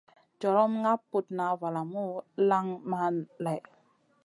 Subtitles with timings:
[0.39, 2.03] Jorom ŋaɗ putna valamu
[2.49, 3.61] lanŋ man lèh.